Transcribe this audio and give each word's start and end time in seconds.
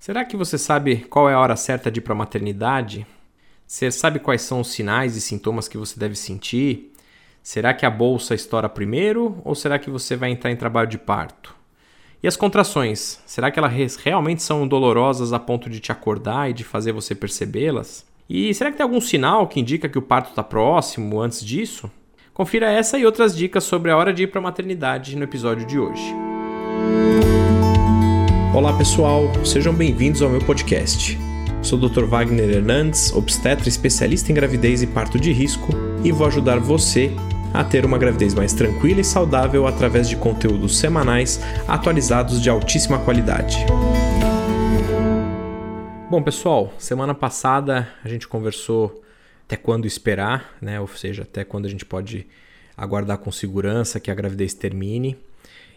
Será 0.00 0.24
que 0.24 0.34
você 0.34 0.56
sabe 0.56 1.04
qual 1.10 1.28
é 1.28 1.34
a 1.34 1.38
hora 1.38 1.54
certa 1.54 1.90
de 1.90 1.98
ir 1.98 2.00
para 2.00 2.14
a 2.14 2.16
maternidade? 2.16 3.06
Você 3.66 3.90
sabe 3.90 4.18
quais 4.18 4.40
são 4.40 4.60
os 4.60 4.72
sinais 4.72 5.14
e 5.14 5.20
sintomas 5.20 5.68
que 5.68 5.76
você 5.76 6.00
deve 6.00 6.14
sentir? 6.14 6.94
Será 7.42 7.74
que 7.74 7.84
a 7.84 7.90
bolsa 7.90 8.34
estoura 8.34 8.66
primeiro 8.66 9.38
ou 9.44 9.54
será 9.54 9.78
que 9.78 9.90
você 9.90 10.16
vai 10.16 10.30
entrar 10.30 10.50
em 10.50 10.56
trabalho 10.56 10.88
de 10.88 10.96
parto? 10.96 11.54
E 12.22 12.26
as 12.26 12.34
contrações, 12.34 13.20
será 13.26 13.50
que 13.50 13.58
elas 13.58 13.96
realmente 13.96 14.42
são 14.42 14.66
dolorosas 14.66 15.34
a 15.34 15.38
ponto 15.38 15.68
de 15.68 15.80
te 15.80 15.92
acordar 15.92 16.48
e 16.48 16.54
de 16.54 16.64
fazer 16.64 16.92
você 16.92 17.14
percebê-las? 17.14 18.06
E 18.26 18.54
será 18.54 18.70
que 18.70 18.78
tem 18.78 18.84
algum 18.84 19.02
sinal 19.02 19.48
que 19.48 19.60
indica 19.60 19.86
que 19.86 19.98
o 19.98 20.02
parto 20.02 20.30
está 20.30 20.42
próximo 20.42 21.20
antes 21.20 21.44
disso? 21.44 21.90
Confira 22.32 22.72
essa 22.72 22.98
e 22.98 23.04
outras 23.04 23.36
dicas 23.36 23.64
sobre 23.64 23.90
a 23.90 23.98
hora 23.98 24.14
de 24.14 24.22
ir 24.22 24.28
para 24.28 24.38
a 24.38 24.44
maternidade 24.44 25.14
no 25.14 25.24
episódio 25.24 25.66
de 25.66 25.78
hoje. 25.78 26.14
Olá 28.52 28.76
pessoal, 28.76 29.32
sejam 29.44 29.72
bem-vindos 29.72 30.20
ao 30.20 30.28
meu 30.28 30.40
podcast. 30.40 31.16
Sou 31.62 31.78
o 31.78 31.88
Dr. 31.88 32.04
Wagner 32.04 32.50
Hernandes, 32.50 33.12
obstetra 33.12 33.68
especialista 33.68 34.32
em 34.32 34.34
gravidez 34.34 34.82
e 34.82 34.88
parto 34.88 35.20
de 35.20 35.32
risco, 35.32 35.68
e 36.02 36.10
vou 36.10 36.26
ajudar 36.26 36.58
você 36.58 37.12
a 37.54 37.62
ter 37.62 37.84
uma 37.84 37.96
gravidez 37.96 38.34
mais 38.34 38.52
tranquila 38.52 39.00
e 39.00 39.04
saudável 39.04 39.68
através 39.68 40.08
de 40.08 40.16
conteúdos 40.16 40.78
semanais 40.78 41.40
atualizados 41.68 42.42
de 42.42 42.50
altíssima 42.50 42.98
qualidade. 42.98 43.56
Bom, 46.10 46.20
pessoal, 46.20 46.72
semana 46.76 47.14
passada 47.14 47.88
a 48.04 48.08
gente 48.08 48.26
conversou 48.26 49.00
até 49.46 49.56
quando 49.56 49.86
esperar, 49.86 50.56
né? 50.60 50.80
Ou 50.80 50.88
seja, 50.88 51.22
até 51.22 51.44
quando 51.44 51.66
a 51.66 51.68
gente 51.70 51.84
pode 51.84 52.26
aguardar 52.76 53.18
com 53.18 53.30
segurança 53.30 54.00
que 54.00 54.10
a 54.10 54.14
gravidez 54.14 54.54
termine. 54.54 55.16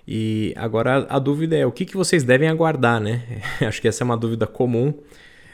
E 0.08 0.54
agora 0.58 1.08
a 1.10 1.18
dúvida 1.18 1.56
é 1.56 1.66
o 1.66 1.72
que, 1.72 1.86
que 1.86 1.96
vocês 1.96 2.24
devem 2.24 2.50
aguardar, 2.50 3.00
né? 3.00 3.42
Acho 3.62 3.82
que 3.82 3.88
essa 3.88 4.04
é 4.04 4.06
uma 4.06 4.18
dúvida 4.18 4.46
comum. 4.46 4.94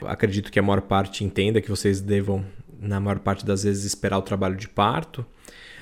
Acredito 0.02 0.52
que 0.52 0.60
a 0.60 0.64
maior 0.64 0.82
parte 0.82 1.24
entenda 1.24 1.62
que 1.62 1.70
vocês 1.70 2.02
devam, 2.02 2.44
na 2.80 3.00
maior 3.00 3.20
parte 3.20 3.46
das 3.46 3.64
vezes, 3.64 3.86
esperar 3.86 4.18
o 4.18 4.22
trabalho 4.22 4.56
de 4.56 4.68
parto. 4.68 5.26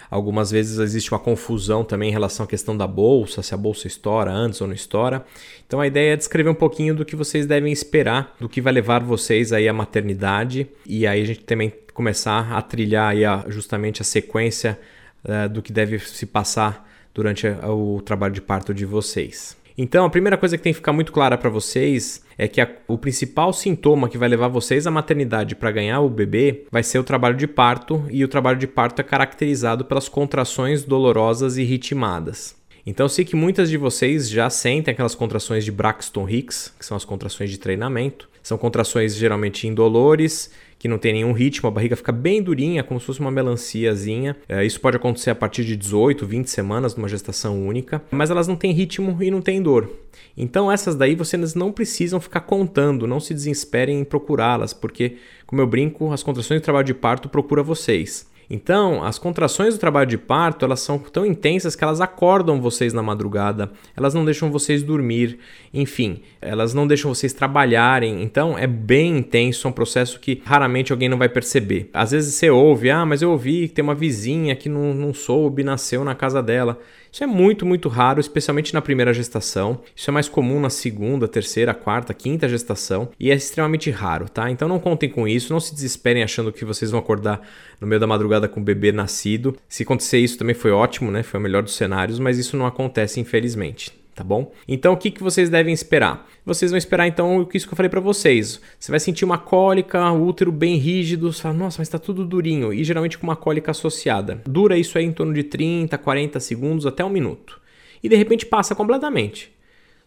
Algumas 0.09 0.51
vezes 0.51 0.79
existe 0.79 1.11
uma 1.11 1.19
confusão 1.19 1.83
também 1.83 2.09
em 2.09 2.13
relação 2.13 2.45
à 2.45 2.47
questão 2.47 2.75
da 2.75 2.87
bolsa, 2.87 3.43
se 3.43 3.53
a 3.53 3.57
bolsa 3.57 3.87
estoura 3.87 4.31
antes 4.31 4.61
ou 4.61 4.67
não 4.67 4.73
estoura. 4.73 5.25
Então 5.65 5.81
a 5.81 5.87
ideia 5.87 6.13
é 6.13 6.15
descrever 6.15 6.49
um 6.49 6.55
pouquinho 6.55 6.95
do 6.95 7.03
que 7.03 7.15
vocês 7.15 7.45
devem 7.45 7.73
esperar, 7.73 8.35
do 8.39 8.47
que 8.47 8.61
vai 8.61 8.71
levar 8.71 9.03
vocês 9.03 9.52
aí 9.52 9.67
à 9.67 9.73
maternidade 9.73 10.67
e 10.85 11.05
aí 11.05 11.21
a 11.21 11.25
gente 11.25 11.41
também 11.41 11.73
começar 11.93 12.53
a 12.53 12.61
trilhar 12.61 13.09
aí 13.09 13.25
a, 13.25 13.43
justamente 13.49 14.02
a 14.02 14.05
sequência 14.05 14.79
uh, 15.25 15.49
do 15.49 15.61
que 15.61 15.73
deve 15.73 15.99
se 15.99 16.25
passar 16.25 16.86
durante 17.17 17.47
o 17.47 17.99
trabalho 17.99 18.35
de 18.35 18.41
parto 18.41 18.75
de 18.75 18.85
vocês. 18.85 19.57
Então, 19.75 20.05
a 20.05 20.09
primeira 20.09 20.37
coisa 20.37 20.55
que 20.55 20.61
tem 20.63 20.71
que 20.71 20.77
ficar 20.77 20.93
muito 20.93 21.11
clara 21.11 21.35
para 21.35 21.49
vocês 21.49 22.23
é 22.37 22.47
que 22.47 22.61
a, 22.61 22.69
o 22.87 22.95
principal 22.95 23.51
sintoma 23.51 24.07
que 24.07 24.17
vai 24.17 24.29
levar 24.29 24.49
vocês 24.49 24.85
à 24.85 24.91
maternidade 24.91 25.55
para 25.55 25.71
ganhar 25.71 25.99
o 26.01 26.09
bebê 26.09 26.65
vai 26.71 26.83
ser 26.83 26.99
o 26.99 27.03
trabalho 27.03 27.35
de 27.35 27.47
parto, 27.47 28.05
e 28.11 28.23
o 28.23 28.27
trabalho 28.27 28.59
de 28.59 28.67
parto 28.67 28.99
é 29.01 29.03
caracterizado 29.03 29.83
pelas 29.83 30.07
contrações 30.07 30.83
dolorosas 30.83 31.57
e 31.57 31.63
ritmadas. 31.63 32.55
Então, 32.85 33.09
sei 33.09 33.25
que 33.25 33.35
muitas 33.35 33.67
de 33.67 33.77
vocês 33.77 34.29
já 34.29 34.47
sentem 34.49 34.91
aquelas 34.91 35.15
contrações 35.15 35.65
de 35.65 35.71
Braxton 35.71 36.29
Hicks, 36.29 36.73
que 36.77 36.85
são 36.85 36.95
as 36.95 37.03
contrações 37.03 37.49
de 37.49 37.57
treinamento. 37.57 38.29
São 38.43 38.57
contrações 38.57 39.15
geralmente 39.15 39.67
indolores, 39.67 40.52
que 40.88 40.89
não 40.89 40.97
tem 40.97 41.11
nenhum 41.11 41.33
ritmo, 41.33 41.67
a 41.67 41.71
barriga 41.71 41.97
fica 41.97 42.13
bem 42.13 42.41
durinha, 42.41 42.81
como 42.81 42.97
se 42.97 43.05
fosse 43.05 43.19
uma 43.19 43.30
melanciazinha. 43.30 44.38
É, 44.47 44.66
isso 44.66 44.80
pode 44.80 44.95
acontecer 44.95 45.30
a 45.30 45.35
partir 45.35 45.66
de 45.66 45.75
18, 45.75 46.25
20 46.25 46.49
semanas 46.49 46.95
numa 46.95 47.09
gestação 47.09 47.67
única, 47.67 48.02
mas 48.09 48.30
elas 48.30 48.47
não 48.47 48.55
têm 48.55 48.71
ritmo 48.71 49.21
e 49.21 49.30
não 49.30 49.41
têm 49.41 49.61
dor. 49.61 49.91
Então 50.35 50.71
essas 50.71 50.95
daí 50.95 51.13
vocês 51.13 51.53
não 51.53 51.73
precisam 51.73 52.21
ficar 52.21 52.41
contando, 52.41 53.05
não 53.05 53.19
se 53.19 53.33
desesperem 53.33 53.99
em 53.99 54.05
procurá-las, 54.05 54.73
porque, 54.73 55.17
como 55.45 55.61
eu 55.61 55.67
brinco, 55.67 56.11
as 56.13 56.23
contrações 56.23 56.61
de 56.61 56.63
trabalho 56.63 56.85
de 56.85 56.93
parto 56.93 57.27
procura 57.27 57.61
vocês. 57.61 58.25
Então, 58.49 59.03
as 59.03 59.19
contrações 59.19 59.73
do 59.73 59.79
trabalho 59.79 60.09
de 60.09 60.17
parto, 60.17 60.63
elas 60.63 60.80
são 60.80 60.97
tão 60.97 61.25
intensas 61.25 61.75
que 61.75 61.83
elas 61.83 61.99
acordam 61.99 62.61
vocês 62.61 62.93
na 62.93 63.03
madrugada, 63.03 63.71
elas 63.95 64.13
não 64.13 64.23
deixam 64.23 64.49
vocês 64.49 64.81
dormir, 64.83 65.37
enfim, 65.73 66.21
elas 66.41 66.73
não 66.73 66.87
deixam 66.87 67.13
vocês 67.13 67.33
trabalharem. 67.33 68.23
Então, 68.23 68.57
é 68.57 68.65
bem 68.65 69.17
intenso, 69.17 69.67
é 69.67 69.69
um 69.69 69.73
processo 69.73 70.19
que 70.19 70.41
raramente 70.45 70.91
alguém 70.93 71.09
não 71.09 71.17
vai 71.17 71.27
perceber. 71.27 71.89
Às 71.93 72.11
vezes 72.11 72.36
você 72.36 72.49
ouve, 72.49 72.89
ah, 72.89 73.05
mas 73.05 73.21
eu 73.21 73.31
ouvi 73.31 73.67
que 73.67 73.75
tem 73.75 73.83
uma 73.83 73.95
vizinha 73.95 74.55
que 74.55 74.69
não, 74.69 74.93
não 74.93 75.13
soube, 75.13 75.63
nasceu 75.63 76.03
na 76.05 76.15
casa 76.15 76.41
dela. 76.41 76.80
Isso 77.11 77.23
é 77.23 77.27
muito, 77.27 77.65
muito 77.65 77.89
raro, 77.89 78.19
especialmente 78.19 78.73
na 78.73 78.81
primeira 78.81 79.13
gestação. 79.13 79.81
Isso 79.95 80.09
é 80.09 80.13
mais 80.13 80.29
comum 80.29 80.59
na 80.59 80.69
segunda, 80.69 81.27
terceira, 81.27 81.73
quarta, 81.73 82.13
quinta 82.13 82.47
gestação 82.47 83.09
e 83.19 83.31
é 83.31 83.35
extremamente 83.35 83.89
raro, 83.89 84.29
tá? 84.29 84.49
Então 84.49 84.67
não 84.67 84.79
contem 84.79 85.09
com 85.09 85.27
isso, 85.27 85.53
não 85.53 85.59
se 85.59 85.73
desesperem 85.73 86.23
achando 86.23 86.51
que 86.51 86.65
vocês 86.65 86.91
vão 86.91 86.99
acordar 86.99 87.41
no 87.79 87.87
meio 87.87 87.99
da 87.99 88.07
madrugada 88.07 88.47
com 88.47 88.59
o 88.59 88.63
bebê 88.63 88.91
nascido. 88.91 89.57
Se 89.67 89.83
acontecer 89.83 90.19
isso 90.19 90.37
também 90.37 90.55
foi 90.55 90.71
ótimo, 90.71 91.11
né? 91.11 91.23
Foi 91.23 91.39
o 91.39 91.43
melhor 91.43 91.63
dos 91.63 91.75
cenários, 91.75 92.19
mas 92.19 92.37
isso 92.37 92.57
não 92.57 92.65
acontece 92.65 93.19
infelizmente 93.19 94.06
tá 94.17 94.23
bom? 94.23 94.52
Então 94.67 94.94
o 94.94 94.98
que, 94.98 95.11
que 95.11 95.22
vocês 95.22 95.48
devem 95.48 95.72
esperar? 95.72 96.28
Vocês 96.44 96.72
vão 96.72 96.78
esperar 96.78 97.08
então 97.08 97.38
o 97.38 97.50
isso 97.54 97.67
que 97.67 97.73
eu 97.73 97.78
falei 97.78 97.89
para 97.89 98.00
vocês. 98.00 98.60
Você 98.80 98.92
vai 98.92 99.00
sentir 99.00 99.23
uma 99.23 99.38
cólica, 99.38 100.11
o 100.11 100.26
útero 100.26 100.52
bem 100.52 100.76
rígido, 100.76 101.32
você 101.32 101.44
fala, 101.44 101.54
nossa, 101.54 101.80
mas 101.80 101.88
tá 101.88 102.00
tudo 102.00 102.26
durinho, 102.26 102.73
e 102.73 102.83
geralmente 102.83 103.16
com 103.16 103.28
uma 103.28 103.36
cólica 103.36 103.70
associada. 103.70 104.42
Dura 104.48 104.76
isso 104.76 104.98
aí 104.98 105.05
em 105.05 105.11
torno 105.11 105.33
de 105.33 105.44
30, 105.44 105.95
40 106.00 106.39
segundos 106.39 106.88
até 106.88 107.05
um 107.05 107.10
minuto. 107.10 107.61
E 108.02 108.10
de 108.10 108.16
repente 108.16 108.44
passa 108.44 108.73
completamente. 108.73 109.55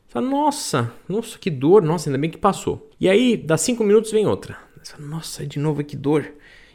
Você 0.08 0.14
fala, 0.14 0.28
nossa, 0.28 0.92
nossa, 1.08 1.38
que 1.38 1.48
dor, 1.48 1.80
nossa, 1.82 2.08
ainda 2.08 2.18
bem 2.18 2.30
que 2.30 2.38
passou. 2.38 2.90
E 2.98 3.08
aí, 3.08 3.36
dá 3.36 3.56
5 3.56 3.84
minutos, 3.84 4.10
vem 4.10 4.26
outra. 4.26 4.58
Você 4.82 4.92
fala, 4.92 5.06
nossa, 5.06 5.46
de 5.46 5.60
novo 5.60 5.84
que 5.84 5.94
dor 5.94 6.26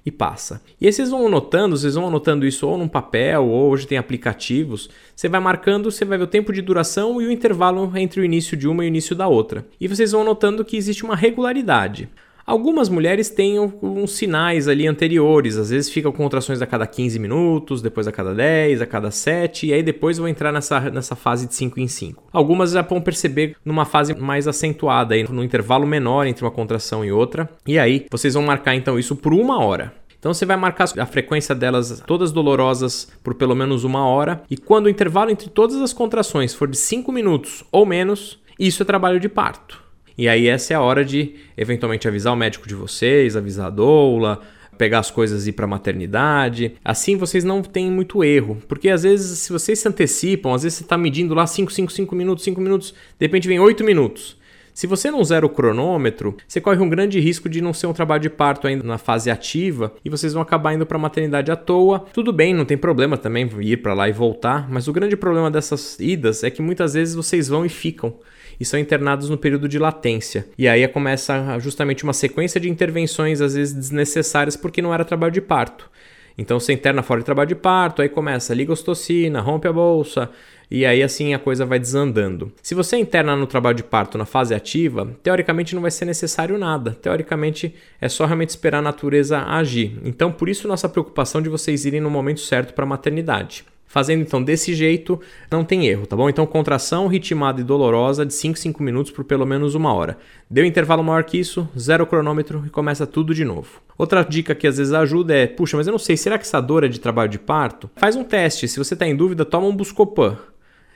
e 0.05 0.11
passa. 0.11 0.61
E 0.79 0.85
aí 0.85 0.93
vocês 0.93 1.09
vão 1.09 1.25
anotando, 1.25 1.75
vocês 1.75 1.95
vão 1.95 2.07
anotando 2.07 2.45
isso 2.45 2.67
ou 2.67 2.77
num 2.77 2.87
papel, 2.87 3.45
ou 3.45 3.71
hoje 3.71 3.87
tem 3.87 3.97
aplicativos. 3.97 4.89
Você 5.15 5.27
vai 5.27 5.39
marcando, 5.39 5.89
você 5.89 6.05
vai 6.05 6.17
ver 6.17 6.25
o 6.25 6.27
tempo 6.27 6.53
de 6.53 6.61
duração 6.61 7.19
e 7.21 7.25
o 7.25 7.31
intervalo 7.31 7.91
entre 7.95 8.21
o 8.21 8.25
início 8.25 8.55
de 8.55 8.67
uma 8.67 8.83
e 8.83 8.87
o 8.87 8.89
início 8.89 9.15
da 9.15 9.27
outra. 9.27 9.65
E 9.81 9.87
vocês 9.87 10.11
vão 10.11 10.21
anotando 10.21 10.63
que 10.63 10.77
existe 10.77 11.03
uma 11.03 11.15
regularidade. 11.15 12.07
Algumas 12.45 12.89
mulheres 12.89 13.27
têm 13.29 13.59
uns 13.59 14.11
sinais 14.11 14.67
ali 14.67 14.85
anteriores, 14.85 15.57
às 15.57 15.71
vezes 15.71 15.89
ficam 15.89 16.11
com 16.11 16.25
contrações 16.25 16.61
a 16.61 16.67
cada 16.67 16.85
15 16.85 17.17
minutos, 17.17 17.81
depois 17.81 18.07
a 18.07 18.11
cada 18.11 18.35
10, 18.35 18.83
a 18.83 18.85
cada 18.85 19.09
7, 19.09 19.65
e 19.65 19.73
aí 19.73 19.81
depois 19.81 20.19
vão 20.19 20.27
entrar 20.27 20.51
nessa, 20.51 20.79
nessa 20.91 21.15
fase 21.15 21.47
de 21.47 21.55
5 21.55 21.79
em 21.79 21.87
5. 21.87 22.23
Algumas 22.31 22.71
já 22.71 22.83
vão 22.83 23.01
perceber 23.01 23.55
numa 23.65 23.83
fase 23.83 24.13
mais 24.13 24.47
acentuada, 24.47 25.15
aí, 25.15 25.23
no 25.27 25.43
intervalo 25.43 25.87
menor 25.87 26.27
entre 26.27 26.45
uma 26.45 26.51
contração 26.51 27.03
e 27.03 27.11
outra, 27.11 27.49
e 27.65 27.79
aí 27.79 28.05
vocês 28.11 28.35
vão 28.35 28.43
marcar 28.43 28.75
então 28.75 28.99
isso 28.99 29.15
por 29.15 29.33
uma 29.33 29.59
hora. 29.59 29.93
Então 30.19 30.31
você 30.31 30.45
vai 30.45 30.55
marcar 30.55 30.87
a 30.99 31.05
frequência 31.05 31.55
delas 31.55 32.03
todas 32.05 32.31
dolorosas 32.31 33.11
por 33.23 33.33
pelo 33.33 33.55
menos 33.55 33.83
uma 33.83 34.05
hora, 34.05 34.43
e 34.51 34.55
quando 34.55 34.85
o 34.85 34.89
intervalo 34.89 35.31
entre 35.31 35.49
todas 35.49 35.77
as 35.77 35.93
contrações 35.93 36.53
for 36.53 36.67
de 36.67 36.77
5 36.77 37.11
minutos 37.11 37.63
ou 37.71 37.87
menos, 37.87 38.39
isso 38.59 38.83
é 38.83 38.85
trabalho 38.85 39.19
de 39.19 39.29
parto. 39.29 39.84
E 40.17 40.29
aí 40.29 40.47
essa 40.47 40.73
é 40.73 40.75
a 40.75 40.81
hora 40.81 41.03
de 41.03 41.35
eventualmente 41.57 42.07
avisar 42.07 42.33
o 42.33 42.37
médico 42.37 42.67
de 42.67 42.75
vocês, 42.75 43.35
avisar 43.35 43.67
a 43.67 43.69
doula, 43.69 44.41
pegar 44.77 44.99
as 44.99 45.11
coisas 45.11 45.45
e 45.45 45.49
ir 45.49 45.53
para 45.53 45.67
maternidade. 45.67 46.75
Assim 46.83 47.17
vocês 47.17 47.43
não 47.43 47.61
têm 47.61 47.91
muito 47.91 48.23
erro, 48.23 48.57
porque 48.67 48.89
às 48.89 49.03
vezes 49.03 49.39
se 49.39 49.51
vocês 49.51 49.79
se 49.79 49.87
antecipam, 49.87 50.53
às 50.53 50.63
vezes 50.63 50.77
você 50.77 50.83
está 50.83 50.97
medindo 50.97 51.33
lá 51.33 51.45
5, 51.45 51.71
5, 51.71 51.91
5 51.91 52.15
minutos, 52.15 52.43
5 52.43 52.61
minutos, 52.61 52.91
de 52.91 53.25
repente 53.25 53.47
vem 53.47 53.59
8 53.59 53.83
minutos. 53.83 54.37
Se 54.73 54.87
você 54.87 55.09
não 55.09 55.23
zera 55.23 55.45
o 55.45 55.49
cronômetro, 55.49 56.35
você 56.45 56.59
corre 56.59 56.83
um 56.83 56.89
grande 56.89 57.17
risco 57.17 57.47
de 57.47 57.61
não 57.61 57.71
ser 57.71 57.87
um 57.87 57.93
trabalho 57.93 58.21
de 58.21 58.29
parto 58.29 58.67
ainda 58.67 58.83
na 58.83 58.97
fase 58.97 59.31
ativa 59.31 59.93
e 60.03 60.09
vocês 60.09 60.33
vão 60.33 60.41
acabar 60.41 60.73
indo 60.73 60.85
para 60.85 60.97
a 60.97 60.99
maternidade 60.99 61.49
à 61.49 61.55
toa. 61.55 62.05
Tudo 62.11 62.33
bem, 62.33 62.53
não 62.53 62.65
tem 62.65 62.77
problema 62.77 63.17
também 63.17 63.49
ir 63.61 63.77
para 63.77 63.93
lá 63.93 64.09
e 64.09 64.11
voltar, 64.11 64.69
mas 64.69 64.89
o 64.89 64.91
grande 64.91 65.15
problema 65.15 65.49
dessas 65.49 65.97
idas 65.97 66.43
é 66.43 66.49
que 66.49 66.61
muitas 66.61 66.93
vezes 66.93 67.15
vocês 67.15 67.47
vão 67.47 67.65
e 67.65 67.69
ficam 67.69 68.15
e 68.59 68.65
são 68.65 68.79
internados 68.79 69.29
no 69.29 69.37
período 69.37 69.67
de 69.67 69.79
latência. 69.79 70.47
E 70.57 70.67
aí 70.67 70.87
começa 70.87 71.59
justamente 71.59 72.03
uma 72.03 72.13
sequência 72.13 72.59
de 72.59 72.69
intervenções, 72.69 73.41
às 73.41 73.55
vezes 73.55 73.73
desnecessárias, 73.73 74.55
porque 74.55 74.81
não 74.81 74.93
era 74.93 75.05
trabalho 75.05 75.31
de 75.31 75.41
parto. 75.41 75.89
Então 76.37 76.59
você 76.59 76.73
interna 76.73 77.01
fora 77.01 77.21
de 77.21 77.25
trabalho 77.25 77.47
de 77.47 77.55
parto, 77.55 78.01
aí 78.01 78.09
começa 78.09 78.53
ligostocina, 78.53 79.39
rompe 79.39 79.67
a 79.67 79.73
bolsa, 79.73 80.29
e 80.69 80.85
aí 80.85 81.01
assim 81.01 81.33
a 81.33 81.39
coisa 81.39 81.65
vai 81.65 81.79
desandando. 81.79 82.51
Se 82.61 82.75
você 82.75 82.97
interna 82.97 83.35
no 83.35 83.47
trabalho 83.47 83.77
de 83.77 83.83
parto 83.83 84.17
na 84.17 84.25
fase 84.25 84.53
ativa, 84.53 85.15
teoricamente 85.23 85.73
não 85.73 85.81
vai 85.81 85.91
ser 85.91 86.05
necessário 86.05 86.57
nada. 86.57 86.91
Teoricamente 86.91 87.73
é 88.01 88.09
só 88.09 88.25
realmente 88.25 88.49
esperar 88.49 88.79
a 88.79 88.81
natureza 88.81 89.39
agir. 89.43 89.97
Então 90.03 90.31
por 90.31 90.49
isso 90.49 90.67
nossa 90.67 90.89
preocupação 90.89 91.41
de 91.41 91.49
vocês 91.49 91.85
irem 91.85 92.01
no 92.01 92.09
momento 92.09 92.41
certo 92.41 92.73
para 92.73 92.83
a 92.83 92.87
maternidade. 92.87 93.63
Fazendo 93.87 94.21
então 94.21 94.43
desse 94.43 94.73
jeito, 94.73 95.19
não 95.49 95.63
tem 95.63 95.87
erro, 95.87 96.05
tá 96.05 96.15
bom? 96.15 96.29
Então, 96.29 96.45
contração 96.45 97.07
ritmada 97.07 97.61
e 97.61 97.63
dolorosa 97.63 98.25
de 98.25 98.33
5 98.33 98.57
5 98.57 98.83
minutos 98.83 99.11
por 99.11 99.23
pelo 99.23 99.45
menos 99.45 99.75
uma 99.75 99.93
hora. 99.93 100.17
Deu 100.49 100.65
intervalo 100.65 101.03
maior 101.03 101.23
que 101.23 101.37
isso, 101.37 101.67
zero 101.77 102.05
cronômetro 102.05 102.63
e 102.65 102.69
começa 102.69 103.07
tudo 103.07 103.33
de 103.33 103.45
novo. 103.45 103.81
Outra 103.97 104.23
dica 104.23 104.53
que 104.53 104.67
às 104.67 104.77
vezes 104.77 104.93
ajuda 104.93 105.33
é: 105.33 105.47
puxa, 105.47 105.77
mas 105.77 105.87
eu 105.87 105.91
não 105.91 105.99
sei, 105.99 106.17
será 106.17 106.37
que 106.37 106.45
essa 106.45 106.61
dor 106.61 106.83
é 106.83 106.87
de 106.87 106.99
trabalho 106.99 107.29
de 107.29 107.39
parto? 107.39 107.89
Faz 107.95 108.15
um 108.15 108.23
teste, 108.23 108.67
se 108.67 108.77
você 108.77 108.93
está 108.95 109.07
em 109.07 109.15
dúvida, 109.15 109.45
toma 109.45 109.67
um 109.67 109.75
Buscopan. 109.75 110.37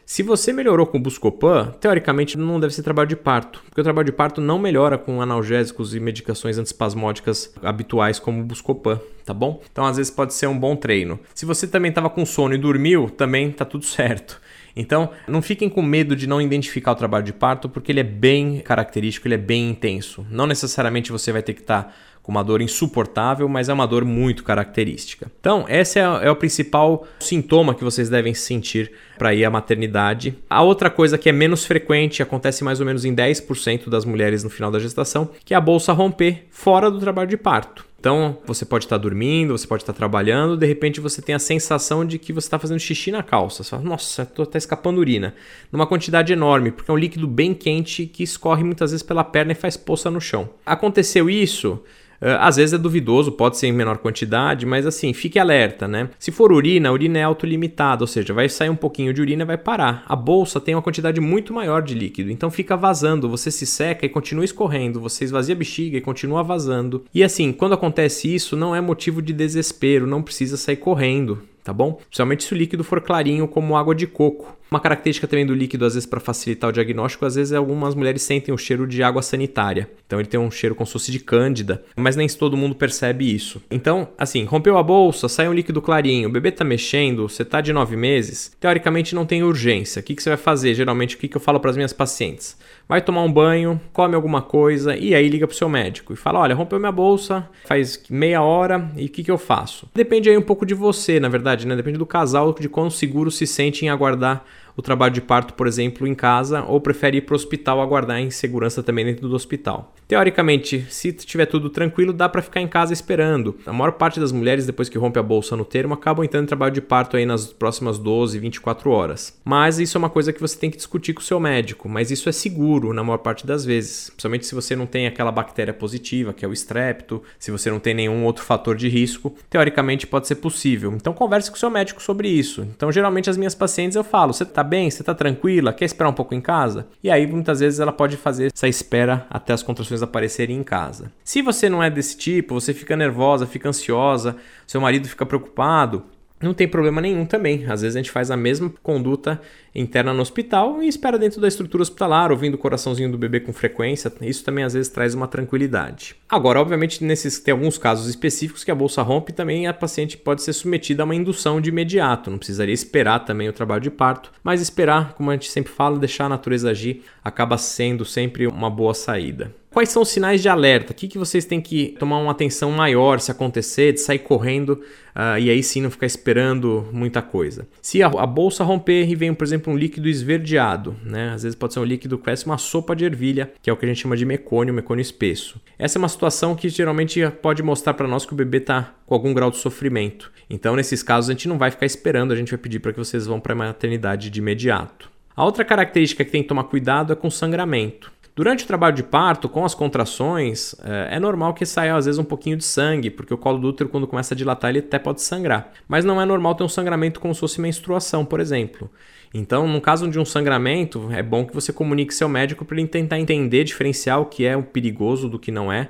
Se 0.09 0.23
você 0.23 0.51
melhorou 0.51 0.87
com 0.87 0.97
o 0.97 0.99
Buscopan, 0.99 1.71
teoricamente 1.79 2.35
não 2.35 2.59
deve 2.59 2.73
ser 2.73 2.81
trabalho 2.81 3.07
de 3.07 3.15
parto, 3.15 3.61
porque 3.65 3.79
o 3.79 3.83
trabalho 3.83 4.07
de 4.07 4.11
parto 4.11 4.41
não 4.41 4.57
melhora 4.57 4.97
com 4.97 5.21
analgésicos 5.21 5.93
e 5.93 5.99
medicações 5.99 6.57
antispasmódicas 6.57 7.53
habituais 7.61 8.17
como 8.17 8.41
o 8.41 8.43
Buscopan, 8.43 8.99
tá 9.23 9.35
bom? 9.35 9.61
Então 9.71 9.85
às 9.85 9.97
vezes 9.97 10.11
pode 10.11 10.33
ser 10.33 10.47
um 10.47 10.57
bom 10.57 10.75
treino. 10.75 11.19
Se 11.35 11.45
você 11.45 11.67
também 11.67 11.89
estava 11.89 12.09
com 12.09 12.25
sono 12.25 12.55
e 12.55 12.57
dormiu, 12.57 13.07
também 13.07 13.51
tá 13.51 13.63
tudo 13.63 13.85
certo. 13.85 14.41
Então, 14.75 15.11
não 15.27 15.43
fiquem 15.43 15.69
com 15.69 15.81
medo 15.83 16.15
de 16.15 16.25
não 16.25 16.41
identificar 16.41 16.93
o 16.93 16.95
trabalho 16.95 17.25
de 17.25 17.33
parto, 17.33 17.69
porque 17.69 17.91
ele 17.91 17.99
é 17.99 18.03
bem 18.03 18.61
característico, 18.61 19.27
ele 19.27 19.35
é 19.35 19.37
bem 19.37 19.69
intenso. 19.69 20.25
Não 20.31 20.47
necessariamente 20.47 21.11
você 21.11 21.31
vai 21.31 21.43
ter 21.43 21.53
que 21.53 21.61
estar 21.61 21.83
tá 21.83 21.93
com 22.23 22.31
uma 22.31 22.43
dor 22.43 22.61
insuportável, 22.61 23.49
mas 23.49 23.69
é 23.69 23.73
uma 23.73 23.87
dor 23.87 24.05
muito 24.05 24.43
característica. 24.43 25.31
Então, 25.39 25.65
esse 25.67 25.99
é, 25.99 26.03
é 26.03 26.29
o 26.29 26.35
principal 26.35 27.07
sintoma 27.19 27.73
que 27.73 27.83
vocês 27.83 28.09
devem 28.09 28.33
sentir 28.33 28.91
para 29.19 29.33
ir 29.35 29.43
à 29.43 29.49
maternidade. 29.49 30.35
A 30.49 30.63
outra 30.63 30.89
coisa 30.89 31.17
que 31.17 31.27
é 31.27 31.31
menos 31.31 31.65
frequente, 31.65 32.23
acontece 32.23 32.63
mais 32.63 32.79
ou 32.79 32.85
menos 32.85 33.03
em 33.03 33.13
10% 33.13 33.89
das 33.89 34.05
mulheres 34.05 34.43
no 34.43 34.49
final 34.49 34.71
da 34.71 34.79
gestação, 34.79 35.29
que 35.43 35.53
é 35.53 35.57
a 35.57 35.61
bolsa 35.61 35.91
romper 35.91 36.47
fora 36.49 36.89
do 36.89 36.97
trabalho 36.99 37.29
de 37.29 37.37
parto. 37.37 37.85
Então, 37.99 38.37
você 38.45 38.63
pode 38.63 38.85
estar 38.85 38.97
dormindo, 38.97 39.57
você 39.57 39.67
pode 39.67 39.83
estar 39.83 39.91
trabalhando, 39.91 40.55
de 40.55 40.65
repente 40.65 41.01
você 41.01 41.21
tem 41.21 41.35
a 41.35 41.39
sensação 41.39 42.05
de 42.05 42.17
que 42.17 42.31
você 42.31 42.47
está 42.47 42.57
fazendo 42.57 42.79
xixi 42.79 43.11
na 43.11 43.21
calça. 43.21 43.61
Você 43.61 43.71
fala, 43.71 43.83
nossa, 43.83 44.23
estou 44.23 44.43
até 44.43 44.57
escapando 44.57 44.99
urina. 44.99 45.35
Numa 45.69 45.85
quantidade 45.85 46.31
enorme, 46.31 46.71
porque 46.71 46.89
é 46.89 46.93
um 46.93 46.97
líquido 46.97 47.27
bem 47.27 47.53
quente 47.53 48.05
que 48.05 48.23
escorre 48.23 48.63
muitas 48.63 48.91
vezes 48.91 49.03
pela 49.03 49.23
perna 49.23 49.51
e 49.51 49.55
faz 49.55 49.75
poça 49.75 50.09
no 50.09 50.21
chão. 50.21 50.49
Aconteceu 50.65 51.29
isso, 51.29 51.83
Uh, 52.21 52.35
às 52.39 52.57
vezes 52.57 52.73
é 52.73 52.77
duvidoso, 52.77 53.31
pode 53.31 53.57
ser 53.57 53.67
em 53.67 53.71
menor 53.71 53.97
quantidade, 53.97 54.65
mas 54.65 54.85
assim, 54.85 55.13
fique 55.13 55.39
alerta, 55.39 55.87
né? 55.87 56.09
Se 56.19 56.31
for 56.31 56.51
urina, 56.51 56.89
a 56.89 56.91
urina 56.91 57.17
é 57.17 57.23
autolimitada, 57.23 58.03
ou 58.03 58.07
seja, 58.07 58.33
vai 58.33 58.49
sair 58.49 58.69
um 58.69 58.75
pouquinho 58.75 59.08
de 59.13 59.21
urina 59.21 59.45
vai 59.45 59.57
parar. 59.57 60.03
A 60.07 60.15
bolsa 60.15 60.59
tem 60.59 60.75
uma 60.75 60.81
quantidade 60.81 61.19
muito 61.19 61.53
maior 61.53 61.81
de 61.81 61.93
líquido, 61.93 62.31
então 62.31 62.49
fica 62.49 62.75
vazando, 62.75 63.29
você 63.29 63.51
se 63.51 63.65
seca 63.65 64.05
e 64.05 64.09
continua 64.09 64.45
escorrendo, 64.45 64.99
você 64.99 65.23
esvazia 65.23 65.55
a 65.55 65.57
bexiga 65.57 65.97
e 65.97 66.01
continua 66.01 66.43
vazando. 66.43 67.05
E 67.13 67.23
assim, 67.23 67.51
quando 67.51 67.73
acontece 67.73 68.33
isso, 68.33 68.55
não 68.55 68.75
é 68.75 68.81
motivo 68.81 69.21
de 69.21 69.33
desespero, 69.33 70.07
não 70.07 70.21
precisa 70.21 70.57
sair 70.57 70.77
correndo 70.77 71.41
tá 71.69 71.73
bom? 71.73 71.93
Principalmente 71.93 72.43
se 72.43 72.53
o 72.53 72.57
líquido 72.57 72.83
for 72.83 72.99
clarinho 72.99 73.47
como 73.47 73.77
água 73.77 73.93
de 73.93 74.07
coco. 74.07 74.57
Uma 74.71 74.79
característica 74.79 75.27
também 75.27 75.45
do 75.45 75.53
líquido, 75.53 75.83
às 75.83 75.95
vezes, 75.95 76.05
para 76.05 76.19
facilitar 76.19 76.69
o 76.69 76.73
diagnóstico, 76.73 77.25
às 77.25 77.35
vezes 77.35 77.53
algumas 77.53 77.95
mulheres 77.95 78.21
sentem 78.21 78.53
o 78.53 78.57
cheiro 78.57 78.85
de 78.85 79.01
água 79.01 79.21
sanitária. 79.21 79.89
Então 80.05 80.19
ele 80.19 80.27
tem 80.27 80.39
um 80.39 80.51
cheiro 80.51 80.75
como 80.75 80.85
se 80.85 80.93
fosse 80.93 81.11
de 81.11 81.19
cândida, 81.19 81.83
mas 81.95 82.15
nem 82.15 82.27
todo 82.27 82.55
mundo 82.55 82.75
percebe 82.75 83.33
isso. 83.33 83.61
Então, 83.71 84.09
assim, 84.17 84.43
rompeu 84.43 84.77
a 84.77 84.83
bolsa, 84.83 85.27
sai 85.27 85.47
um 85.49 85.53
líquido 85.53 85.81
clarinho, 85.81 86.29
o 86.29 86.31
bebê 86.31 86.51
tá 86.51 86.63
mexendo, 86.63 87.27
você 87.27 87.43
tá 87.43 87.61
de 87.61 87.73
nove 87.73 87.95
meses, 87.95 88.55
teoricamente 88.59 89.15
não 89.15 89.25
tem 89.25 89.43
urgência. 89.43 89.99
O 89.99 90.03
que, 90.03 90.15
que 90.15 90.21
você 90.21 90.29
vai 90.29 90.37
fazer? 90.37 90.75
Geralmente, 90.75 91.15
o 91.15 91.19
que, 91.19 91.27
que 91.27 91.37
eu 91.37 91.41
falo 91.41 91.59
para 91.59 91.71
as 91.71 91.75
minhas 91.75 91.93
pacientes? 91.93 92.55
Vai 92.87 93.01
tomar 93.01 93.23
um 93.23 93.31
banho, 93.31 93.79
come 93.93 94.15
alguma 94.15 94.41
coisa 94.41 94.95
e 94.95 95.13
aí 95.13 95.29
liga 95.29 95.45
pro 95.45 95.55
seu 95.55 95.69
médico 95.69 96.13
e 96.13 96.15
fala: 96.15 96.39
olha, 96.39 96.55
rompeu 96.55 96.79
minha 96.79 96.91
bolsa, 96.91 97.47
faz 97.65 98.01
meia 98.09 98.41
hora 98.41 98.91
e 98.97 99.05
o 99.05 99.09
que, 99.09 99.23
que 99.23 99.29
eu 99.29 99.37
faço? 99.37 99.87
Depende 99.93 100.29
aí 100.29 100.37
um 100.37 100.41
pouco 100.41 100.65
de 100.65 100.73
você, 100.73 101.19
na 101.19 101.29
verdade, 101.29 101.67
né? 101.67 101.75
Depende 101.75 101.99
do 101.99 102.05
casal, 102.05 102.51
de 102.59 102.67
quão 102.67 102.89
seguro 102.89 103.29
se 103.29 103.45
sente 103.45 103.85
em 103.85 103.89
aguardar 103.89 104.43
o 104.79 104.81
trabalho 104.81 105.13
de 105.13 105.21
parto, 105.21 105.53
por 105.53 105.67
exemplo, 105.67 106.07
em 106.07 106.15
casa, 106.15 106.63
ou 106.63 106.79
prefere 106.79 107.17
ir 107.17 107.21
para 107.21 107.33
o 107.33 107.35
hospital 107.35 107.81
aguardar 107.81 108.19
em 108.19 108.31
segurança 108.31 108.81
também 108.81 109.05
dentro 109.05 109.27
do 109.27 109.35
hospital. 109.35 109.93
Teoricamente, 110.07 110.87
se 110.89 111.11
tiver 111.11 111.45
tudo 111.45 111.69
tranquilo, 111.69 112.13
dá 112.13 112.27
para 112.27 112.41
ficar 112.41 112.61
em 112.61 112.67
casa 112.67 112.93
esperando. 112.93 113.57
A 113.65 113.73
maior 113.73 113.91
parte 113.91 114.19
das 114.19 114.31
mulheres, 114.31 114.65
depois 114.65 114.89
que 114.89 114.97
rompe 114.97 115.19
a 115.19 115.23
bolsa 115.23 115.55
no 115.55 115.65
termo, 115.65 115.93
acabam 115.93 116.23
entrando 116.23 116.45
em 116.45 116.47
trabalho 116.47 116.73
de 116.73 116.81
parto 116.81 117.17
aí 117.17 117.25
nas 117.25 117.47
próximas 117.47 117.99
12, 117.99 118.39
24 118.39 118.89
horas. 118.89 119.39
Mas 119.43 119.79
isso 119.79 119.97
é 119.97 119.99
uma 119.99 120.09
coisa 120.09 120.31
que 120.31 120.39
você 120.39 120.57
tem 120.57 120.71
que 120.71 120.77
discutir 120.77 121.13
com 121.13 121.21
o 121.21 121.23
seu 121.23 121.39
médico, 121.39 121.89
mas 121.89 122.09
isso 122.09 122.29
é 122.29 122.31
seguro 122.31 122.93
na 122.93 123.03
maior 123.03 123.19
parte 123.19 123.45
das 123.45 123.65
vezes, 123.65 124.09
principalmente 124.09 124.47
se 124.47 124.55
você 124.55 124.75
não 124.75 124.85
tem 124.85 125.05
aquela 125.05 125.31
bactéria 125.31 125.73
positiva, 125.73 126.33
que 126.33 126.45
é 126.45 126.47
o 126.47 126.53
estrepto, 126.53 127.21
se 127.37 127.51
você 127.51 127.69
não 127.69 127.79
tem 127.79 127.93
nenhum 127.93 128.23
outro 128.23 128.43
fator 128.43 128.75
de 128.75 128.87
risco, 128.87 129.35
teoricamente 129.49 130.07
pode 130.07 130.25
ser 130.25 130.35
possível. 130.35 130.93
Então 130.93 131.13
converse 131.13 131.51
com 131.51 131.57
o 131.57 131.59
seu 131.59 131.69
médico 131.69 132.01
sobre 132.01 132.29
isso. 132.29 132.61
Então, 132.61 132.91
geralmente 132.91 133.29
as 133.29 133.37
minhas 133.37 133.53
pacientes 133.53 133.95
eu 133.95 134.03
falo: 134.03 134.33
"Você 134.33 134.45
tá 134.45 134.63
bem? 134.69 134.89
Você 134.89 135.03
tá 135.03 135.13
tranquila? 135.13 135.73
Quer 135.73 135.85
esperar 135.85 136.09
um 136.09 136.13
pouco 136.13 136.33
em 136.35 136.41
casa?" 136.41 136.87
E 137.03 137.09
aí 137.09 137.25
muitas 137.27 137.59
vezes 137.59 137.79
ela 137.79 137.91
pode 137.91 138.15
fazer 138.15 138.51
essa 138.53 138.67
espera 138.67 139.25
até 139.29 139.51
as 139.51 139.63
contrações 139.63 140.01
aparecerem 140.01 140.57
em 140.57 140.63
casa. 140.63 141.11
Se 141.23 141.41
você 141.41 141.67
não 141.67 141.83
é 141.83 141.89
desse 141.89 142.15
tipo, 142.15 142.53
você 142.53 142.73
fica 142.73 142.95
nervosa, 142.95 143.45
fica 143.47 143.67
ansiosa, 143.67 144.35
seu 144.67 144.79
marido 144.79 145.07
fica 145.07 145.25
preocupado, 145.25 146.05
não 146.41 146.53
tem 146.53 146.67
problema 146.67 147.01
nenhum 147.01 147.25
também. 147.25 147.65
Às 147.67 147.81
vezes 147.81 147.95
a 147.95 147.99
gente 147.99 148.11
faz 148.11 148.31
a 148.31 148.37
mesma 148.37 148.71
conduta 148.81 149.41
interna 149.75 150.13
no 150.13 150.21
hospital 150.21 150.81
e 150.81 150.87
espera 150.87 151.19
dentro 151.19 151.41
da 151.41 151.47
estrutura 151.47 151.83
hospitalar, 151.83 152.31
ouvindo 152.31 152.55
o 152.55 152.57
coraçãozinho 152.57 153.11
do 153.11 153.17
bebê 153.17 153.39
com 153.39 153.51
frequência. 153.51 154.11
Isso 154.21 154.43
também 154.43 154.63
às 154.63 154.73
vezes 154.73 154.89
traz 154.89 155.13
uma 155.13 155.27
tranquilidade. 155.27 156.15
Agora, 156.29 156.59
obviamente, 156.59 157.03
nesses 157.03 157.39
tem 157.39 157.51
alguns 157.51 157.77
casos 157.77 158.07
específicos 158.07 158.63
que 158.63 158.71
a 158.71 158.75
bolsa 158.75 159.01
rompe 159.01 159.33
também 159.33 159.67
a 159.67 159.73
paciente 159.73 160.17
pode 160.17 160.41
ser 160.41 160.53
submetida 160.53 161.03
a 161.03 161.05
uma 161.05 161.15
indução 161.15 161.59
de 161.59 161.69
imediato. 161.69 162.31
Não 162.31 162.37
precisaria 162.37 162.73
esperar 162.73 163.19
também 163.19 163.49
o 163.49 163.53
trabalho 163.53 163.81
de 163.81 163.91
parto, 163.91 164.31
mas 164.43 164.61
esperar, 164.61 165.13
como 165.13 165.29
a 165.29 165.33
gente 165.33 165.51
sempre 165.51 165.71
fala, 165.71 165.99
deixar 165.99 166.25
a 166.25 166.29
natureza 166.29 166.71
agir 166.71 167.03
acaba 167.23 167.57
sendo 167.57 168.05
sempre 168.05 168.47
uma 168.47 168.69
boa 168.69 168.93
saída. 168.93 169.53
Quais 169.79 169.91
são 169.91 170.01
os 170.01 170.09
sinais 170.09 170.41
de 170.41 170.49
alerta? 170.49 170.91
O 170.91 170.93
que, 170.93 171.07
que 171.07 171.17
vocês 171.17 171.45
têm 171.45 171.61
que 171.61 171.95
tomar 171.97 172.17
uma 172.17 172.31
atenção 172.31 172.69
maior 172.69 173.17
se 173.21 173.31
acontecer, 173.31 173.93
de 173.93 174.01
sair 174.01 174.19
correndo 174.19 174.71
uh, 175.15 175.39
e 175.39 175.49
aí 175.49 175.63
sim 175.63 175.79
não 175.81 175.89
ficar 175.89 176.05
esperando 176.05 176.89
muita 176.91 177.21
coisa? 177.21 177.65
Se 177.81 178.03
a, 178.03 178.07
a, 178.07 178.27
bolsa 178.27 178.61
romper 178.61 179.09
e 179.09 179.15
vem, 179.15 179.33
por 179.33 179.45
exemplo, 179.45 179.71
um 179.71 179.77
líquido 179.77 180.09
esverdeado, 180.09 180.97
né? 181.01 181.31
às 181.33 181.43
vezes 181.43 181.55
pode 181.55 181.73
ser 181.73 181.79
um 181.79 181.85
líquido 181.85 182.17
que 182.17 182.25
parece 182.25 182.45
uma 182.45 182.57
sopa 182.57 182.93
de 182.93 183.05
ervilha, 183.05 183.53
que 183.61 183.69
é 183.69 183.73
o 183.73 183.77
que 183.77 183.85
a 183.85 183.87
gente 183.87 184.01
chama 184.01 184.17
de 184.17 184.25
mecônio, 184.25 184.73
mecônio 184.73 185.01
espesso. 185.01 185.61
Essa 185.77 185.97
é 185.97 185.99
uma 185.99 186.09
situação 186.09 186.57
que 186.57 186.67
geralmente 186.67 187.25
pode 187.41 187.63
mostrar 187.63 187.93
para 187.93 188.05
nós 188.05 188.25
que 188.25 188.33
o 188.33 188.35
bebê 188.35 188.57
está 188.57 188.93
com 189.05 189.15
algum 189.15 189.33
grau 189.33 189.49
de 189.49 189.59
sofrimento. 189.59 190.29
Então, 190.49 190.75
nesses 190.75 191.01
casos, 191.01 191.29
a 191.29 191.31
gente 191.31 191.47
não 191.47 191.57
vai 191.57 191.71
ficar 191.71 191.85
esperando, 191.85 192.33
a 192.33 192.35
gente 192.35 192.49
vai 192.49 192.59
pedir 192.59 192.79
para 192.79 192.91
que 192.91 192.99
vocês 192.99 193.25
vão 193.25 193.39
para 193.39 193.53
a 193.53 193.55
maternidade 193.55 194.29
de 194.29 194.39
imediato. 194.41 195.09
A 195.33 195.45
outra 195.45 195.63
característica 195.63 196.25
que 196.25 196.31
tem 196.31 196.43
que 196.43 196.49
tomar 196.49 196.65
cuidado 196.65 197.13
é 197.13 197.15
com 197.15 197.29
sangramento. 197.29 198.11
Durante 198.39 198.63
o 198.63 198.67
trabalho 198.67 198.95
de 198.95 199.03
parto, 199.03 199.49
com 199.49 199.65
as 199.65 199.75
contrações, 199.75 200.73
é, 200.81 201.17
é 201.17 201.19
normal 201.19 201.53
que 201.53 201.65
saia 201.65 201.93
às 201.93 202.05
vezes 202.05 202.17
um 202.17 202.23
pouquinho 202.23 202.55
de 202.55 202.63
sangue, 202.63 203.09
porque 203.09 203.33
o 203.33 203.37
colo 203.37 203.59
do 203.59 203.67
útero, 203.67 203.89
quando 203.89 204.07
começa 204.07 204.33
a 204.33 204.37
dilatar, 204.37 204.69
ele 204.69 204.79
até 204.79 204.97
pode 204.97 205.21
sangrar. 205.21 205.73
Mas 205.89 206.05
não 206.05 206.21
é 206.21 206.25
normal 206.25 206.55
ter 206.55 206.63
um 206.63 206.69
sangramento 206.69 207.19
como 207.19 207.33
se 207.33 207.41
fosse 207.41 207.59
menstruação, 207.59 208.23
por 208.23 208.39
exemplo. 208.39 208.89
Então, 209.33 209.67
no 209.67 209.81
caso 209.81 210.07
de 210.07 210.17
um 210.17 210.23
sangramento, 210.23 211.09
é 211.11 211.21
bom 211.21 211.45
que 211.45 211.53
você 211.53 211.73
comunique 211.73 212.15
seu 212.15 212.29
médico 212.29 212.63
para 212.63 212.79
ele 212.79 212.87
tentar 212.87 213.19
entender, 213.19 213.65
diferenciar 213.65 214.21
o 214.21 214.25
que 214.27 214.45
é 214.45 214.57
perigoso 214.61 215.27
do 215.27 215.37
que 215.37 215.51
não 215.51 215.69
é 215.69 215.89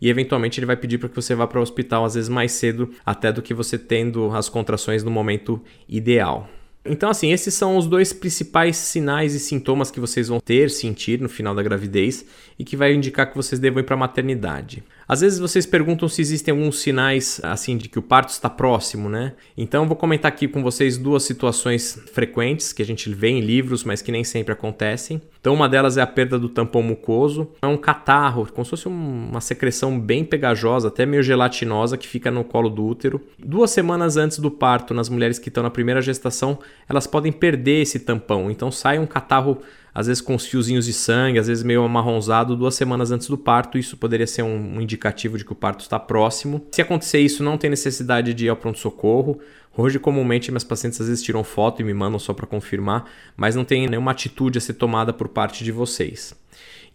e 0.00 0.08
eventualmente 0.08 0.60
ele 0.60 0.66
vai 0.66 0.76
pedir 0.76 0.98
para 0.98 1.08
que 1.08 1.16
você 1.16 1.34
vá 1.34 1.48
para 1.48 1.58
o 1.58 1.62
hospital 1.62 2.04
às 2.04 2.14
vezes 2.14 2.28
mais 2.28 2.52
cedo 2.52 2.90
até 3.04 3.32
do 3.32 3.42
que 3.42 3.52
você 3.52 3.76
tendo 3.76 4.30
as 4.36 4.48
contrações 4.48 5.02
no 5.02 5.10
momento 5.10 5.60
ideal. 5.88 6.48
Então, 6.88 7.10
assim, 7.10 7.32
esses 7.32 7.54
são 7.54 7.76
os 7.76 7.86
dois 7.86 8.12
principais 8.12 8.76
sinais 8.76 9.34
e 9.34 9.40
sintomas 9.40 9.90
que 9.90 10.00
vocês 10.00 10.28
vão 10.28 10.40
ter, 10.40 10.70
sentir 10.70 11.20
no 11.20 11.28
final 11.28 11.54
da 11.54 11.62
gravidez 11.62 12.24
e 12.58 12.64
que 12.64 12.76
vai 12.76 12.94
indicar 12.94 13.30
que 13.30 13.36
vocês 13.36 13.60
devem 13.60 13.80
ir 13.80 13.84
para 13.84 13.94
a 13.94 13.98
maternidade. 13.98 14.82
Às 15.08 15.22
vezes 15.22 15.38
vocês 15.38 15.64
perguntam 15.64 16.06
se 16.06 16.20
existem 16.20 16.52
alguns 16.52 16.80
sinais 16.80 17.40
assim 17.42 17.78
de 17.78 17.88
que 17.88 17.98
o 17.98 18.02
parto 18.02 18.28
está 18.28 18.50
próximo, 18.50 19.08
né? 19.08 19.32
Então 19.56 19.88
vou 19.88 19.96
comentar 19.96 20.30
aqui 20.30 20.46
com 20.46 20.62
vocês 20.62 20.98
duas 20.98 21.22
situações 21.22 21.98
frequentes 22.12 22.74
que 22.74 22.82
a 22.82 22.84
gente 22.84 23.08
vê 23.08 23.28
em 23.28 23.40
livros, 23.40 23.84
mas 23.84 24.02
que 24.02 24.12
nem 24.12 24.22
sempre 24.22 24.52
acontecem. 24.52 25.22
Então 25.40 25.54
uma 25.54 25.66
delas 25.66 25.96
é 25.96 26.02
a 26.02 26.06
perda 26.06 26.38
do 26.38 26.50
tampão 26.50 26.82
mucoso, 26.82 27.50
é 27.62 27.66
um 27.66 27.78
catarro, 27.78 28.46
como 28.52 28.66
se 28.66 28.70
fosse 28.70 28.86
uma 28.86 29.40
secreção 29.40 29.98
bem 29.98 30.22
pegajosa, 30.22 30.88
até 30.88 31.06
meio 31.06 31.22
gelatinosa 31.22 31.96
que 31.96 32.06
fica 32.06 32.30
no 32.30 32.44
colo 32.44 32.68
do 32.68 32.84
útero. 32.84 33.18
Duas 33.38 33.70
semanas 33.70 34.18
antes 34.18 34.38
do 34.38 34.50
parto, 34.50 34.92
nas 34.92 35.08
mulheres 35.08 35.38
que 35.38 35.48
estão 35.48 35.62
na 35.62 35.70
primeira 35.70 36.02
gestação, 36.02 36.58
elas 36.86 37.06
podem 37.06 37.32
perder 37.32 37.80
esse 37.80 37.98
tampão, 37.98 38.50
então 38.50 38.70
sai 38.70 38.98
um 38.98 39.06
catarro 39.06 39.62
às 39.94 40.06
vezes 40.06 40.20
com 40.20 40.34
os 40.34 40.46
fiozinhos 40.46 40.86
de 40.86 40.92
sangue, 40.92 41.38
às 41.38 41.46
vezes 41.46 41.64
meio 41.64 41.82
amarronzado, 41.84 42.56
duas 42.56 42.74
semanas 42.74 43.10
antes 43.10 43.28
do 43.28 43.38
parto. 43.38 43.78
Isso 43.78 43.96
poderia 43.96 44.26
ser 44.26 44.42
um, 44.42 44.80
indicativo 44.80 45.36
de 45.38 45.44
que 45.44 45.52
o 45.52 45.56
parto 45.56 45.80
está 45.80 45.98
próximo. 45.98 46.66
Se 46.70 46.82
acontecer 46.82 47.20
isso, 47.20 47.42
não 47.42 47.58
tem 47.58 47.70
necessidade 47.70 48.34
de 48.34 48.46
ir 48.46 48.48
ao 48.48 48.56
pronto-socorro. 48.56 49.38
Hoje, 49.76 49.98
comumente, 49.98 50.50
minhas 50.50 50.64
pacientes 50.64 51.00
às 51.00 51.06
vezes 51.06 51.22
tiram 51.22 51.44
foto 51.44 51.80
e 51.80 51.84
me 51.84 51.94
mandam 51.94 52.18
só 52.18 52.34
para 52.34 52.46
confirmar, 52.46 53.04
mas 53.36 53.54
não 53.54 53.64
tem 53.64 53.88
nenhuma 53.88 54.10
atitude 54.10 54.58
a 54.58 54.60
ser 54.60 54.74
tomada 54.74 55.12
por 55.12 55.28
parte 55.28 55.62
de 55.62 55.70
vocês. 55.70 56.34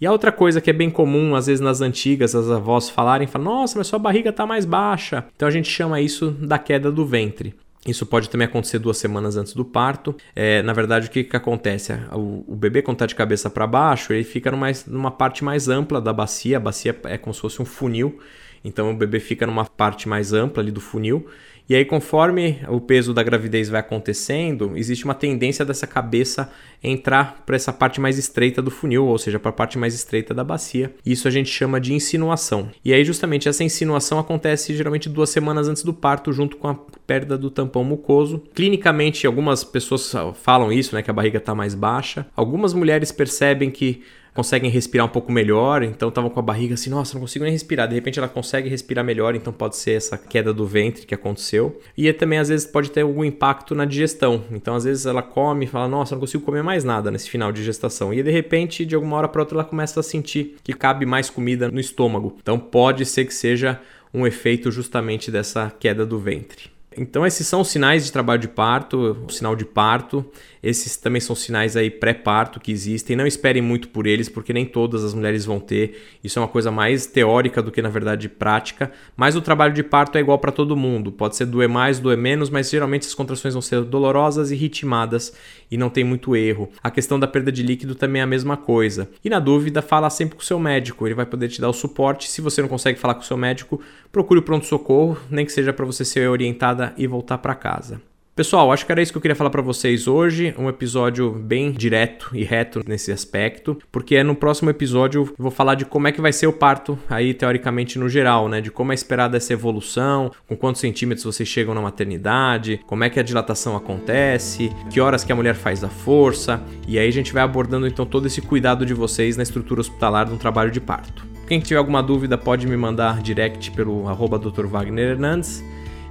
E 0.01 0.05
a 0.05 0.11
outra 0.11 0.33
coisa 0.33 0.59
que 0.59 0.69
é 0.69 0.73
bem 0.73 0.89
comum, 0.89 1.33
às 1.33 1.45
vezes 1.47 1.61
nas 1.61 1.79
antigas, 1.79 2.35
as 2.35 2.49
avós 2.49 2.89
falarem, 2.89 3.25
falam, 3.25 3.45
nossa, 3.45 3.77
mas 3.77 3.87
sua 3.87 3.99
barriga 3.99 4.31
está 4.31 4.45
mais 4.45 4.65
baixa. 4.65 5.25
Então 5.33 5.47
a 5.47 5.51
gente 5.51 5.69
chama 5.69 6.01
isso 6.01 6.31
da 6.31 6.59
queda 6.59 6.91
do 6.91 7.05
ventre. 7.05 7.55
Isso 7.85 8.05
pode 8.05 8.29
também 8.29 8.47
acontecer 8.47 8.79
duas 8.79 8.97
semanas 8.97 9.35
antes 9.35 9.53
do 9.53 9.65
parto. 9.65 10.15
É, 10.33 10.61
na 10.61 10.71
verdade, 10.71 11.07
o 11.07 11.09
que, 11.09 11.23
que 11.23 11.35
acontece? 11.35 11.91
O, 12.13 12.45
o 12.47 12.55
bebê, 12.55 12.81
quando 12.81 12.95
está 12.95 13.05
de 13.05 13.15
cabeça 13.15 13.49
para 13.49 13.67
baixo, 13.67 14.13
ele 14.13 14.23
fica 14.23 14.49
numa, 14.49 14.67
numa 14.87 15.11
parte 15.11 15.43
mais 15.43 15.67
ampla 15.67 15.99
da 15.99 16.13
bacia. 16.13 16.57
A 16.57 16.59
bacia 16.61 16.97
é 17.03 17.17
como 17.17 17.33
se 17.33 17.41
fosse 17.41 17.61
um 17.61 17.65
funil. 17.65 18.19
Então 18.63 18.91
o 18.91 18.95
bebê 18.95 19.19
fica 19.19 19.45
numa 19.45 19.65
parte 19.65 20.07
mais 20.07 20.31
ampla 20.31 20.63
ali 20.63 20.71
do 20.71 20.79
funil 20.79 21.27
e 21.67 21.75
aí, 21.75 21.85
conforme 21.85 22.59
o 22.67 22.81
peso 22.81 23.13
da 23.13 23.23
gravidez 23.23 23.69
vai 23.69 23.79
acontecendo, 23.79 24.73
existe 24.75 25.05
uma 25.05 25.13
tendência 25.13 25.63
dessa 25.63 25.87
cabeça 25.87 26.51
entrar 26.83 27.41
para 27.45 27.55
essa 27.55 27.71
parte 27.71 28.01
mais 28.01 28.17
estreita 28.17 28.61
do 28.61 28.69
funil, 28.69 29.05
ou 29.05 29.17
seja, 29.17 29.39
para 29.39 29.49
a 29.49 29.53
parte 29.53 29.77
mais 29.77 29.93
estreita 29.93 30.33
da 30.33 30.43
bacia. 30.43 30.93
Isso 31.05 31.25
a 31.27 31.31
gente 31.31 31.49
chama 31.49 31.79
de 31.79 31.93
insinuação. 31.93 32.69
E 32.83 32.93
aí, 32.93 33.05
justamente, 33.05 33.47
essa 33.47 33.63
insinuação 33.63 34.19
acontece 34.19 34.75
geralmente 34.75 35.07
duas 35.07 35.29
semanas 35.29 35.69
antes 35.69 35.83
do 35.83 35.93
parto, 35.93 36.33
junto 36.33 36.57
com 36.57 36.67
a 36.67 36.75
perda 37.07 37.37
do 37.37 37.49
tampão 37.49 37.83
mucoso. 37.83 38.43
Clinicamente, 38.53 39.25
algumas 39.25 39.63
pessoas 39.63 40.13
falam 40.35 40.71
isso, 40.71 40.93
né, 40.93 41.01
que 41.01 41.09
a 41.09 41.13
barriga 41.13 41.37
está 41.37 41.55
mais 41.55 41.73
baixa. 41.73 42.25
Algumas 42.35 42.73
mulheres 42.73 43.11
percebem 43.11 43.71
que 43.71 44.03
conseguem 44.33 44.69
respirar 44.69 45.05
um 45.05 45.09
pouco 45.09 45.31
melhor, 45.31 45.83
então 45.83 46.09
estavam 46.09 46.29
com 46.29 46.39
a 46.39 46.43
barriga 46.43 46.73
assim, 46.73 46.89
nossa, 46.89 47.13
não 47.13 47.21
consigo 47.21 47.43
nem 47.43 47.51
respirar. 47.51 47.87
De 47.87 47.95
repente 47.95 48.19
ela 48.19 48.27
consegue 48.27 48.69
respirar 48.69 49.03
melhor, 49.03 49.35
então 49.35 49.53
pode 49.53 49.77
ser 49.77 49.91
essa 49.91 50.17
queda 50.17 50.53
do 50.53 50.65
ventre 50.65 51.05
que 51.05 51.13
aconteceu. 51.13 51.79
E 51.97 52.11
também 52.13 52.39
às 52.39 52.49
vezes 52.49 52.65
pode 52.65 52.91
ter 52.91 53.01
algum 53.01 53.23
impacto 53.23 53.75
na 53.75 53.85
digestão. 53.85 54.43
Então 54.51 54.75
às 54.75 54.83
vezes 54.83 55.05
ela 55.05 55.21
come 55.21 55.65
e 55.65 55.67
fala, 55.67 55.87
nossa, 55.87 56.15
não 56.15 56.19
consigo 56.19 56.43
comer 56.43 56.63
mais 56.63 56.83
nada 56.83 57.11
nesse 57.11 57.29
final 57.29 57.51
de 57.51 57.63
gestação. 57.63 58.13
E 58.13 58.23
de 58.23 58.31
repente, 58.31 58.85
de 58.85 58.95
alguma 58.95 59.17
hora 59.17 59.27
para 59.27 59.41
outra, 59.41 59.57
ela 59.57 59.65
começa 59.65 59.99
a 59.99 60.03
sentir 60.03 60.55
que 60.63 60.73
cabe 60.73 61.05
mais 61.05 61.29
comida 61.29 61.69
no 61.69 61.79
estômago. 61.79 62.37
Então 62.41 62.57
pode 62.57 63.05
ser 63.05 63.25
que 63.25 63.33
seja 63.33 63.79
um 64.13 64.27
efeito 64.27 64.71
justamente 64.71 65.31
dessa 65.31 65.71
queda 65.79 66.05
do 66.05 66.19
ventre. 66.19 66.72
Então 66.97 67.25
esses 67.25 67.47
são 67.47 67.61
os 67.61 67.69
sinais 67.69 68.05
de 68.05 68.11
trabalho 68.11 68.41
de 68.41 68.47
parto, 68.47 69.17
o 69.27 69.29
sinal 69.29 69.55
de 69.55 69.65
parto. 69.65 70.25
Esses 70.61 70.95
também 70.95 71.19
são 71.19 71.35
sinais 71.35 71.75
aí 71.75 71.89
pré-parto 71.89 72.59
que 72.59 72.71
existem. 72.71 73.15
Não 73.15 73.27
esperem 73.27 73.61
muito 73.61 73.89
por 73.89 74.07
eles, 74.07 74.29
porque 74.29 74.53
nem 74.53 74.65
todas 74.65 75.03
as 75.03 75.13
mulheres 75.13 75.43
vão 75.43 75.59
ter. 75.59 76.01
Isso 76.23 76.39
é 76.39 76.41
uma 76.41 76.47
coisa 76.47 76.71
mais 76.71 77.05
teórica 77.05 77.61
do 77.61 77.69
que 77.69 77.81
na 77.81 77.89
verdade 77.89 78.29
prática. 78.29 78.91
Mas 79.17 79.35
o 79.35 79.41
trabalho 79.41 79.73
de 79.73 79.83
parto 79.83 80.17
é 80.17 80.21
igual 80.21 80.39
para 80.39 80.53
todo 80.53 80.75
mundo. 80.77 81.11
Pode 81.11 81.35
ser 81.35 81.45
doer 81.45 81.67
mais, 81.67 81.99
doer 81.99 82.17
menos, 82.17 82.49
mas 82.49 82.69
geralmente 82.69 83.05
as 83.05 83.13
contrações 83.13 83.53
vão 83.53 83.61
ser 83.61 83.83
dolorosas 83.83 84.51
e 84.51 84.55
ritmadas 84.55 85.33
e 85.69 85.77
não 85.77 85.89
tem 85.89 86.03
muito 86.03 86.35
erro. 86.35 86.69
A 86.81 86.89
questão 86.89 87.19
da 87.19 87.27
perda 87.27 87.51
de 87.51 87.61
líquido 87.61 87.93
também 87.93 88.21
é 88.21 88.23
a 88.23 88.27
mesma 88.27 88.55
coisa. 88.55 89.09
E 89.23 89.29
na 89.29 89.39
dúvida, 89.39 89.81
fala 89.81 90.09
sempre 90.09 90.35
com 90.35 90.41
o 90.41 90.45
seu 90.45 90.59
médico. 90.59 91.05
Ele 91.05 91.15
vai 91.15 91.25
poder 91.25 91.49
te 91.49 91.59
dar 91.59 91.69
o 91.69 91.73
suporte. 91.73 92.29
Se 92.29 92.41
você 92.41 92.61
não 92.61 92.69
consegue 92.69 92.99
falar 92.99 93.15
com 93.15 93.21
o 93.21 93.25
seu 93.25 93.35
médico, 93.35 93.81
procure 94.11 94.39
o 94.39 94.43
pronto 94.43 94.65
socorro, 94.65 95.17
nem 95.29 95.45
que 95.45 95.51
seja 95.51 95.73
para 95.73 95.85
você 95.85 96.05
ser 96.05 96.29
orientada 96.29 96.82
e 96.97 97.07
voltar 97.07 97.37
para 97.37 97.55
casa. 97.55 98.01
Pessoal, 98.35 98.71
acho 98.71 98.83
que 98.83 98.91
era 98.91 98.99
isso 98.99 99.11
que 99.11 99.17
eu 99.19 99.21
queria 99.21 99.35
falar 99.35 99.51
para 99.51 99.61
vocês 99.61 100.07
hoje. 100.07 100.55
Um 100.57 100.67
episódio 100.67 101.29
bem 101.29 101.71
direto 101.71 102.31
e 102.33 102.43
reto 102.43 102.81
nesse 102.87 103.11
aspecto, 103.11 103.77
porque 103.91 104.23
no 104.23 104.33
próximo 104.33 104.71
episódio 104.71 105.21
eu 105.21 105.35
vou 105.37 105.51
falar 105.51 105.75
de 105.75 105.85
como 105.85 106.07
é 106.07 106.11
que 106.11 106.19
vai 106.19 106.33
ser 106.33 106.47
o 106.47 106.53
parto, 106.53 106.97
aí 107.07 107.35
teoricamente 107.35 107.99
no 107.99 108.09
geral, 108.09 108.49
né? 108.49 108.59
De 108.59 108.71
como 108.71 108.91
é 108.91 108.95
esperada 108.95 109.37
essa 109.37 109.53
evolução, 109.53 110.31
com 110.47 110.57
quantos 110.57 110.81
centímetros 110.81 111.23
vocês 111.23 111.47
chegam 111.47 111.75
na 111.75 111.81
maternidade, 111.81 112.81
como 112.87 113.03
é 113.03 113.09
que 113.11 113.19
a 113.19 113.23
dilatação 113.23 113.75
acontece, 113.75 114.71
que 114.89 114.99
horas 114.99 115.23
que 115.23 115.31
a 115.31 115.35
mulher 115.35 115.53
faz 115.53 115.83
a 115.83 115.89
força, 115.89 116.59
e 116.87 116.97
aí 116.97 117.07
a 117.07 117.13
gente 117.13 117.31
vai 117.31 117.43
abordando 117.43 117.85
então 117.85 118.03
todo 118.03 118.25
esse 118.25 118.41
cuidado 118.41 118.83
de 118.83 118.95
vocês 118.95 119.37
na 119.37 119.43
estrutura 119.43 119.79
hospitalar 119.79 120.25
de 120.25 120.33
um 120.33 120.37
trabalho 120.37 120.71
de 120.71 120.81
parto. 120.81 121.23
Quem 121.47 121.59
tiver 121.59 121.77
alguma 121.77 122.01
dúvida 122.01 122.35
pode 122.35 122.65
me 122.65 122.75
mandar 122.75 123.21
direct 123.21 123.69
pelo 123.73 124.09
arroba 124.09 124.39
Dr. 124.39 124.65
Wagner 124.65 125.11
Hernandes 125.11 125.63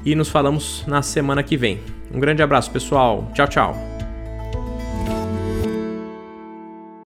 e 0.04 0.14
nos 0.14 0.28
falamos 0.28 0.84
na 0.86 1.02
semana 1.02 1.42
que 1.42 1.56
vem. 1.56 1.80
Um 2.12 2.20
grande 2.20 2.42
abraço, 2.42 2.70
pessoal. 2.70 3.30
Tchau, 3.34 3.48
tchau. 3.48 3.91